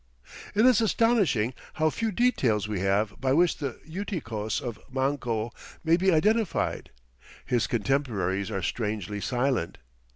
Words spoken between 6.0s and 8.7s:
identified. His contemporaries are